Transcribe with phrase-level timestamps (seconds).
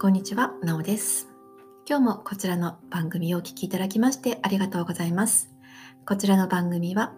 [0.00, 1.28] こんにちは、なおです。
[1.86, 5.50] 今日もこちらの番組をお聞きいただきましてありがとうございます。
[6.06, 7.12] こちらの番組は、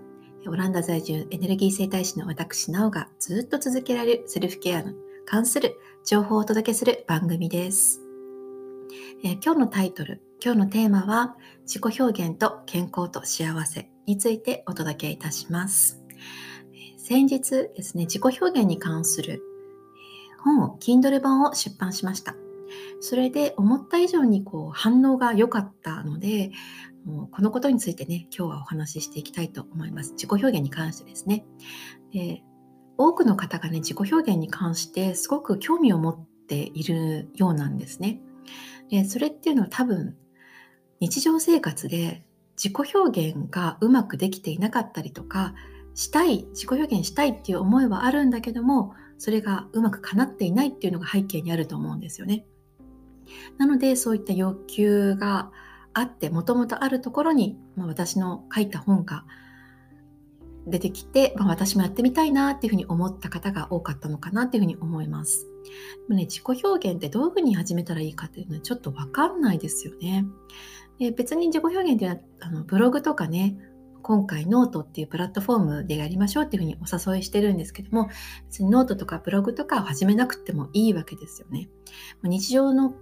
[0.48, 8.00] オランダ在住エネルギー生態師の私、なおがずっと続けられるセルフケアに関する情報をお届けする番組です。
[9.22, 16.02] え今日のタイトル、今日のテーマは、自己表現と健康と幸せについてお届けいたします。
[16.98, 19.40] 先日ですね、自己表現に関する
[20.42, 22.34] 本を、Kindle 本を出版しました。
[23.00, 26.52] それで思った以上にこう反応が良かったので、
[27.04, 30.12] もうこのことについてね、今日はお話ししていきたいと思います。
[30.12, 31.44] 自己表現に関してですね。
[32.12, 32.42] で
[32.98, 38.20] 多くの方がね、自己表現に関してすごく興味を持っているようなんですね。
[38.90, 40.16] でそれっていうのは多分、
[41.00, 42.24] 日常生活で
[42.56, 45.54] 自己表現がうまくできていなかったりとか、
[45.94, 52.46] したい、自己表現したいっていう思いはあるんだけども、それがうまく叶っていないっていうのが背景にあると思うんですよね。
[53.58, 55.50] なのでそういった欲求が
[55.94, 59.24] あってもともとあるところに、まあ、私の書いた本が
[60.66, 65.46] 出てきて、まあ、私もやってみたいなっていうふうに思った方が多かったのかなっていうふうに思います。
[66.08, 70.24] でもね、自己表現ってどういうふうに始めたらいいかっていうのはちょっとわかんないですよね。
[70.98, 73.56] で別に自己表現っていうのはあのブログとかね
[74.02, 78.08] 今回ノートっていうプラットフォームでやりましょうっていうふうにお誘いしてるんですけども
[78.46, 81.68] 別にノートとかブログとかを始めなくてもいいわけですよね。
[82.22, 82.94] 日常の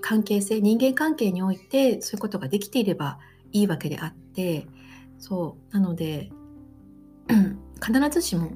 [0.00, 3.18] 関係性人間関係においてそういうことができていれば
[3.52, 4.66] いいわけであって
[5.18, 6.30] そうなので
[7.84, 8.52] 必ずしも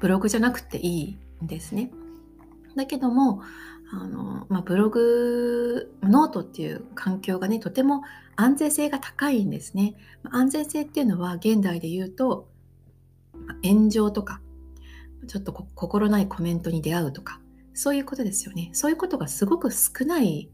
[0.00, 1.90] ブログじゃなくていいんですね。
[2.76, 3.42] だけども
[3.92, 8.02] あの、まあ、ブログノートっていう環境がねとても
[8.36, 9.94] 安全性が高いんですね。
[10.24, 12.48] 安全性っていうのは現代で言うと
[13.62, 14.40] 炎上とか
[15.26, 17.40] ちょっと心ないコメントに出会うとか
[17.72, 18.70] そういうことですよね。
[18.72, 20.50] そういうことがすごく少ない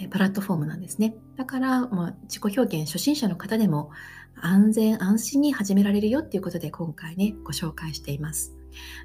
[0.00, 1.14] えプラットフォームなんですね。
[1.36, 3.90] だから、まあ、自己表現初心者の方でも
[4.36, 8.54] 安全安心に始められるよっていうことで今回ねご紹介しています。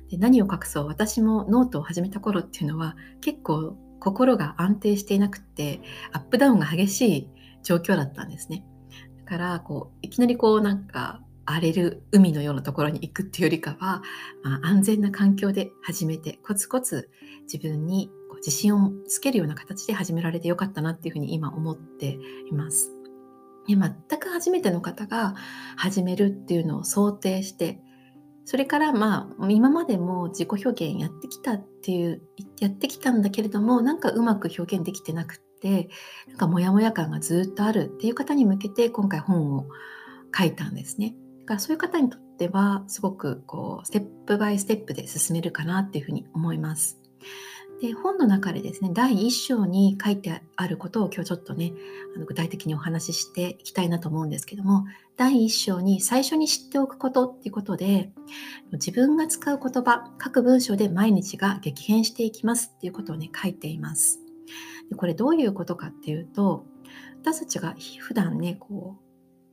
[0.09, 7.29] で何を隠そう私もノートを始めた頃っていうのは結構心が安定していなくってアップダウンが激しい
[7.63, 8.65] 状況だったんですね。
[9.19, 14.01] だからこういきなりこうなんか荒れる海のようなところに行くっていうよりかは、
[14.43, 17.09] まあ、安全な環境で始めてコツコツ
[17.43, 18.09] 自分に
[18.45, 22.17] 自信をつけるような形で始められてよかったなっていうふうに今思って
[22.49, 22.91] います。
[23.67, 25.35] で全く初めての方が
[25.77, 27.79] 始めるっていうのを想定して
[28.43, 32.21] それからまあ今までも自己表現やってきたっていう
[32.59, 35.89] やってきたんだけれどもなんかうまく表現できてなくって
[36.27, 39.67] なんかモヤモヤ感がずっとあるっていう方に向けて今回本を
[40.37, 41.15] 書いたんですね。
[41.41, 46.99] だからそういう方にとってはすごくこうステップバイステップで進めるかなっていうふうに思います。
[47.83, 51.73] で本の中でですね第1章に書いてあることを今日ちょっとね
[52.15, 54.85] あの具体的にお話ししていきたいなと思うんですけども
[55.17, 58.09] 第1章に最初に知っておくことっていうことで
[58.71, 64.21] 自分が使う言葉各文章で毎日が激変していきますっていうことをね書いています。
[64.89, 66.65] でこれどういうことかっていうと
[67.21, 69.03] 私たちが普段ねこう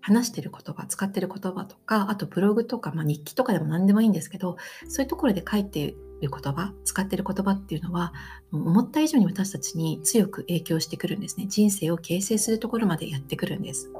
[0.01, 4.57] 話してる言葉使ってる言葉とかあとブログとか、まあ、日記とかでも何でもいいんですけど
[4.89, 8.12] そういうところで書いている言葉使ってる言葉っていうのは
[8.53, 11.47] 思った以上に私たちに強く影響してくるんですね。
[11.48, 13.91] 人生を形成するところまでやってくるんです。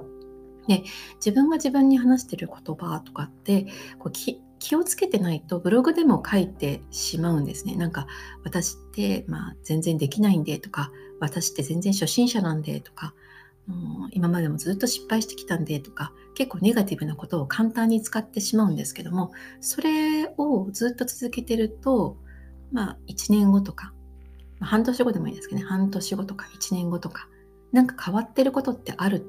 [0.69, 0.84] で
[1.16, 3.66] 自分が自分に話してる言葉とかって
[3.98, 7.76] こう気気をつけてないとブログでも書いてしまうんですね。
[7.76, 8.06] なんか
[8.44, 13.14] 私って、まあ、全然できないんでとか私って全然初心者なんでとか
[13.70, 22.16] もう今までもずっと失敗してきたんでとか結構ネガティブなことを簡単に使ってしまうんですけどもそれをずっと続けてると
[22.72, 23.92] まあ1年後とか、
[24.58, 27.28] まあ半年後でもいいですけどね半年後とか1年後とか
[27.72, 29.25] なんか変わってることってある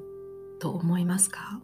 [0.59, 1.61] と思いますか？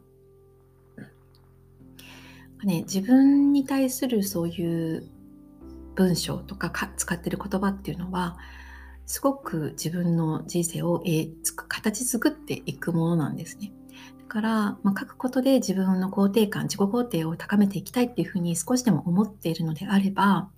[2.63, 5.07] ね、自分に対するそういう
[5.93, 8.37] 文章とかか使ってる言葉っていうのは
[9.07, 13.71] すごく自分の人生を、えーつく形作っていくものなんですね。
[14.19, 20.49] だから、まあ、書くことで自分の肯定感自己肯定を高めていきたいっていうふうに少しでも思っているのであれば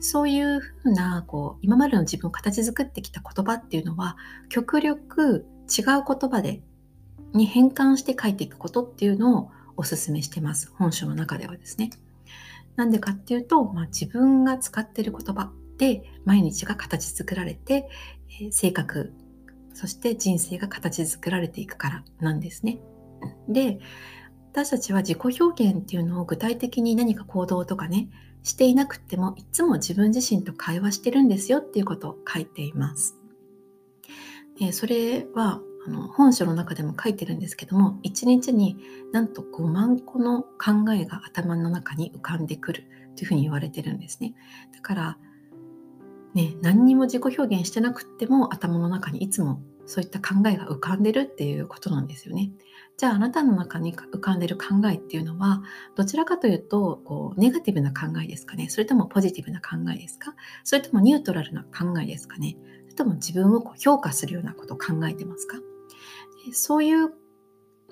[0.00, 4.16] そういうふうなこう今までの自分を形作ってきた言葉っていうのは
[4.48, 6.62] 極力違う言葉で
[7.32, 11.90] に変換して書いていくことっていうのをお勧めしてます本書の中ではですね。
[12.74, 17.88] なんでかっていうと、まあ、自分が使っている言葉で毎日が形作られて、
[18.40, 19.12] えー性格
[19.74, 22.78] そして人生が形作られていくからなんですね。
[23.48, 23.78] で
[24.52, 28.08] 私たちは自己表現っていうのを具体的に何か行動とかね
[28.42, 33.16] していなくてもいつも自分自身と会話してるんですよっていうことを書いています。
[34.60, 38.76] えそれはあの本書の中でも書いてるんですけども1日に
[39.10, 42.84] なんと5万個の考えが頭の中に浮かんでくる
[43.16, 44.34] というふうに言われてるんですね。
[44.74, 45.18] だから
[46.34, 52.52] ね何にも自己表現してなくっても頭の中にいつもそういった考えが浮かんでるっていうことなんですよね。
[52.96, 55.62] じゃああなたの中に浮かんでる考えっていうのは
[55.96, 58.68] どちらかというとこうネガティブな考えですかね。
[58.68, 60.34] それともポジティブな考えですか。
[60.64, 62.56] それともニュートラルな考えですかね。
[62.84, 65.56] それとも自分をこう評価するようなことを考えてますか。
[66.52, 67.12] そういう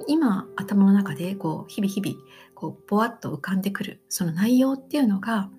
[0.06, 2.16] 今頭の中でこう日々日々
[2.54, 5.50] こうぼわっと浮かんでくるその内容っていうのが、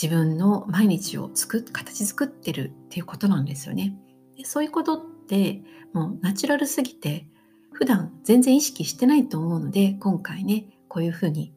[0.00, 3.96] 自分の毎日を作形作ってるっていうことなんですよね。
[4.36, 5.62] でそういうことって
[5.92, 7.26] もうナチュラルすぎて
[7.72, 11.52] 普段全然意識してないと思うので今回ねこういうふうに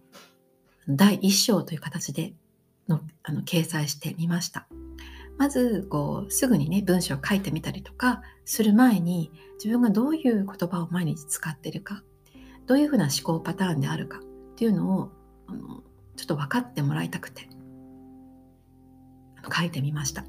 [0.88, 2.34] 第1章という形で
[2.88, 4.68] のあの掲載してみました。
[5.38, 12.04] まずこうすぐにね文章を書いてみたりとかする前に自分がどういう言葉を毎日使ってるか
[12.68, 14.22] どういうふうな思考パターンであるかっ
[14.56, 15.12] ていうのを
[15.48, 15.82] あの
[16.16, 17.48] ちょっと分かってもらいたくて
[19.50, 20.26] 書いてみました。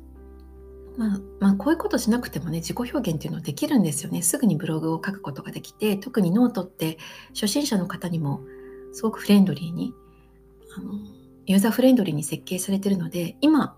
[0.97, 6.99] まあ、まあ、こういうことしなくてもね自己表現っていうのはできるんですよねすぐにブログを書くことができて特にノートって
[7.31, 8.43] 初心者の方にも
[8.93, 9.95] すごくフレンドリーに
[10.77, 10.93] あの
[11.47, 13.77] ユーザーフレンドリーに設計されてるので今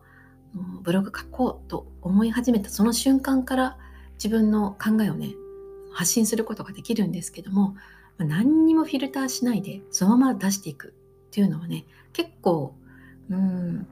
[0.83, 3.79] ブログ書こうと思い始めたその瞬間から
[4.15, 5.35] 自分の考えをね
[5.93, 7.77] 発信することができるんですけども
[8.19, 12.75] 何にもフィルターしないでそのまま出していくっていうのはね結構
[13.31, 13.87] うん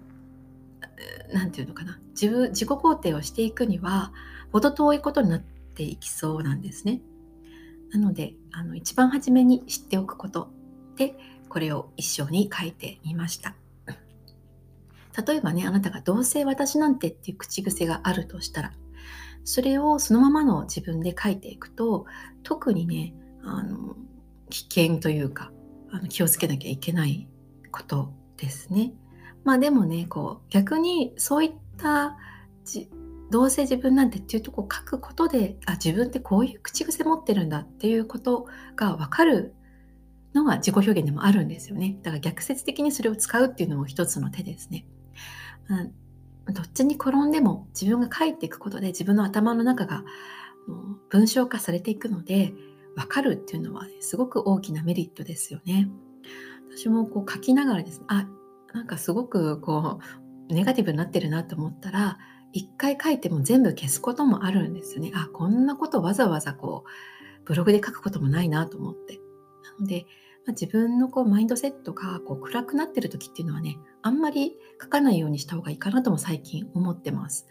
[1.32, 4.12] 何て言うのかな自分自己肯定をしていくには
[4.52, 7.00] 程遠いことになっていきそうなんですね。
[7.90, 10.50] なのであの一番初めに知っておくこと
[10.96, 11.14] で
[11.48, 13.54] これを一緒に書いてみました。
[15.26, 18.72] 例えばねあなたが「どうせ私なんて」っていう口癖があるとしたら
[19.44, 22.06] それをそのままの自分で書いていくと
[22.42, 23.96] 特にねあの
[24.48, 25.52] 危険というか
[25.90, 27.28] あの気をつけなきゃいけない
[27.70, 28.94] ことですね。
[29.44, 32.16] まあでもねこう逆にそういった
[33.30, 38.46] どうせ自分なんてっていうとこを書くことであ自分ってこういう口癖持ってるんだっていうこと
[38.76, 39.54] が分かる
[40.34, 44.86] のが自己表現でもあるんですよねだから逆説的にそれを使うっていうのも一つの手ですね。
[46.46, 50.04] どっちに転んでも自分が書いていくことで自分の頭の中が
[51.08, 52.52] 文章化されていくので
[52.96, 55.88] 分かるっていうのは、すごく大きなメリットですよね。
[56.76, 58.26] 私もこう書きながらですねあ
[58.74, 60.00] なんかすごくこ
[60.50, 62.18] うネガティブになってるなと思ったら
[62.52, 65.10] 一回書いても全部消すこともあるんですよね。
[65.14, 69.20] あこんなことわざわざこうブログで書くこともないなと思って。
[69.64, 70.04] なので、
[70.46, 77.46] まあ、自分のこうマインドセットがこう暗くなってる時っていうのはねあんまり書かないようにした方がいいかなとも最近思ってます。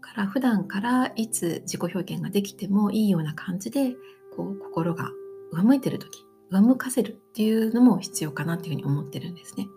[0.00, 3.94] だから普段からいつ自己表現ができてもいいような感じで
[4.34, 5.10] こう心が
[5.52, 9.68] 上向いてる時上向かせるっていうのも必要かなっていうふうに思ってるんですね。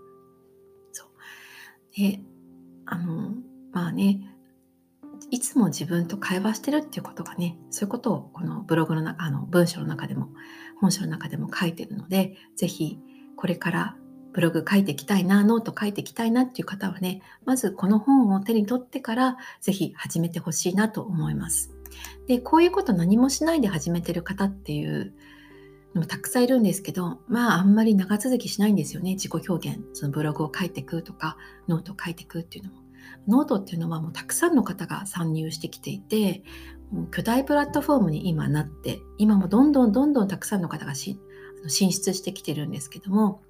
[1.95, 2.19] で
[2.86, 3.34] あの
[3.72, 4.19] まあね
[5.31, 10.30] いつも自分と会話してるっていうことがねそういうことをこのブログの中あの文章の中でも
[10.80, 13.00] 本書の中でも書いてるので是非
[13.36, 13.95] これから
[14.34, 21.72] ブログ書いていきたいなノート書いていきたいなっていう方はねまずこの本を手に取ってから是非始めてほしいなと思います。
[22.27, 25.13] でこういうこと何もしないで始めてる方っていう
[25.93, 29.12] でもたくさんいるんですけど、まああんまり長続きしないんですよね。
[29.12, 29.79] 自己表現。
[29.93, 32.81] そのブログを書いていくとか、ノートを書いていくっていうのも。
[33.27, 36.43] ノートっていうのはもうたくさんの方が参入してきていて、
[36.91, 41.19] もう巨大プラットフォームに今なって、今もどんどんどんどんたくさんの方がし
[41.67, 43.41] 進出してきてるんですけども、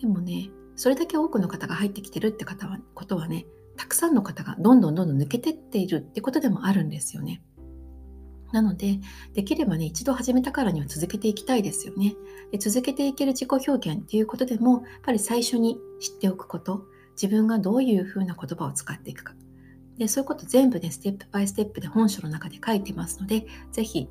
[0.00, 3.46] でもね、それだけ多くの方が入ってきてるって方はことはね、
[3.76, 7.42] たくさんの方がどんどんどんどん抜けてっているってことでもあるんですよね。
[8.52, 9.00] なので、
[9.34, 12.16] できればね、一度始めたからには続けていきたいですよね。
[12.50, 19.34] で続けていける自己表現っていうことでも、やっぱり最初に知っておくこと、自分がどういうふうな言葉を使っていくか。
[19.98, 24.08] でそういうこと全部ね、ステップバイステップで本書の中で書いてますので、ぜひ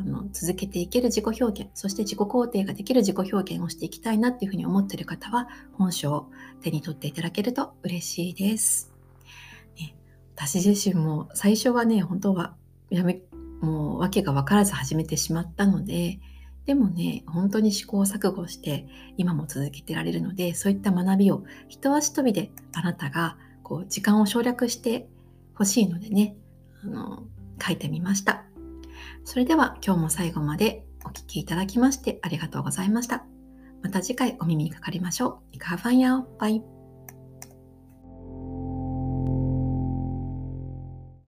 [0.00, 6.30] あの続けていける自己表現、そして自己肯定ができる自己表現をしていきたいなっていうふうに思ってる方は、本書を
[6.62, 8.92] 手に取っていただけると嬉しいです。
[9.78, 9.96] ね、
[10.34, 12.54] 私自身も最初はね、本当は
[12.88, 13.20] やめ
[13.60, 16.20] もう訳が分からず始めてしまったので
[16.66, 18.86] でもね本当に試行錯誤して
[19.16, 25.08] 今も続けてられるのでそういった学びを一足飛びであなたがこう時間を省略して
[25.54, 26.36] ほしいのでね
[26.84, 27.24] あの
[27.60, 28.44] 書いてみました。
[29.24, 33.24] それでは今日も最後までお聴きいただきましてありがとうございました。
[33.82, 35.56] また次回お耳にかかりましょう。
[35.56, 36.62] いかがファンヤオバイ